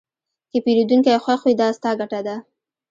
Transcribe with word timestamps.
که 0.51 0.57
پیرودونکی 0.65 1.21
خوښ 1.23 1.39
وي، 1.43 1.53
دا 1.61 1.67
ستا 1.77 1.91
ګټه 2.01 2.19
ده. 2.27 2.35